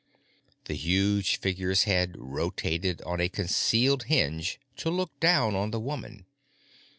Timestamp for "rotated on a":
2.17-3.29